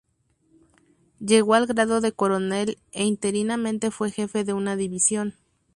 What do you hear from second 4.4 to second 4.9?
de una